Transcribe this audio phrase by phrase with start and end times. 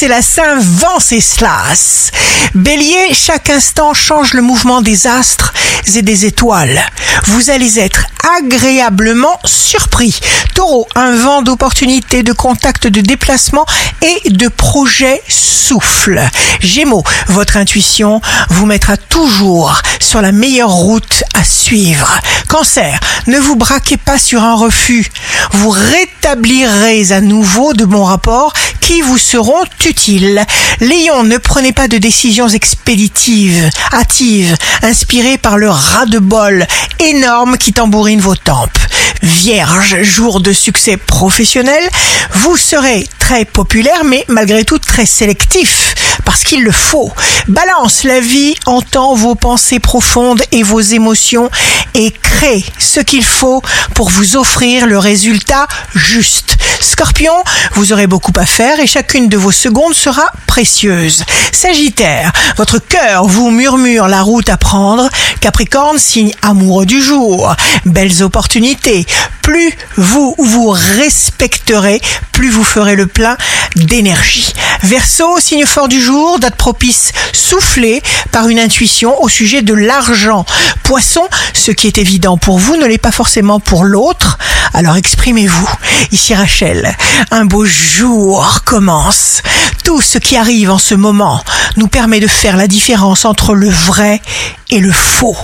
[0.00, 2.10] c'est la Saint Venceslas.
[2.54, 5.52] Bélier, chaque instant change le mouvement des astres
[5.94, 6.80] et des étoiles.
[7.26, 8.06] Vous allez être
[8.38, 10.18] agréablement surpris.
[10.54, 13.66] Taureau, un vent d'opportunités, de contacts, de déplacements
[14.00, 16.20] et de projets souffle.
[16.60, 22.18] Gémeaux, votre intuition vous mettra toujours sur la meilleure route à suivre.
[22.48, 25.06] Cancer, ne vous braquez pas sur un refus.
[25.52, 28.52] Vous rétablirez à nouveau de bons rapports
[28.90, 30.44] qui vous seront utiles.
[30.80, 36.66] Lion, ne prenez pas de décisions expéditives, hâtives, inspirées par le ras-de-bol
[36.98, 38.80] énorme qui tambourine vos tempes.
[39.22, 41.88] Vierge, jour de succès professionnel,
[42.32, 45.94] vous serez très populaire mais malgré tout très sélectif
[46.30, 47.10] parce qu'il le faut.
[47.48, 51.50] Balance, la vie entend vos pensées profondes et vos émotions
[51.94, 53.60] et crée ce qu'il faut
[53.96, 56.56] pour vous offrir le résultat juste.
[56.80, 57.34] Scorpion,
[57.74, 61.24] vous aurez beaucoup à faire et chacune de vos secondes sera précieuse.
[61.50, 65.08] Sagittaire, votre cœur vous murmure la route à prendre.
[65.40, 67.56] Capricorne, signe amoureux du jour.
[67.86, 69.04] Belles opportunités.
[69.42, 73.36] Plus vous vous respecterez, plus vous ferez le plein
[73.76, 74.52] d'énergie.
[74.82, 80.44] Verseau, signe fort du jour, date propice soufflée par une intuition au sujet de l'argent.
[80.82, 84.38] Poisson, ce qui est évident pour vous ne l'est pas forcément pour l'autre,
[84.74, 85.68] alors exprimez-vous.
[86.12, 86.96] Ici Rachel,
[87.30, 89.42] un beau jour commence.
[89.84, 91.42] Tout ce qui arrive en ce moment
[91.76, 94.20] nous permet de faire la différence entre le vrai
[94.68, 95.36] et le faux.